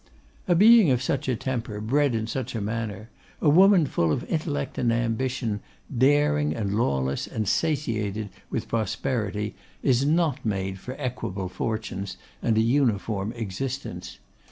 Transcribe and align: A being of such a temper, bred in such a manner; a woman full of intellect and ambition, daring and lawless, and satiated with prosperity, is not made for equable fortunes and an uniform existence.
A 0.47 0.55
being 0.55 0.89
of 0.89 0.99
such 0.99 1.29
a 1.29 1.35
temper, 1.35 1.79
bred 1.79 2.15
in 2.15 2.25
such 2.25 2.55
a 2.55 2.59
manner; 2.59 3.11
a 3.39 3.49
woman 3.49 3.85
full 3.85 4.11
of 4.11 4.23
intellect 4.23 4.79
and 4.79 4.91
ambition, 4.91 5.59
daring 5.95 6.55
and 6.55 6.73
lawless, 6.75 7.27
and 7.27 7.47
satiated 7.47 8.29
with 8.49 8.67
prosperity, 8.67 9.53
is 9.83 10.03
not 10.03 10.43
made 10.43 10.79
for 10.79 10.95
equable 10.97 11.49
fortunes 11.49 12.17
and 12.41 12.57
an 12.57 12.63
uniform 12.65 13.31
existence. 13.33 14.17